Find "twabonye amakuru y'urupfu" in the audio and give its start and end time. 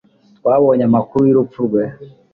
0.37-1.59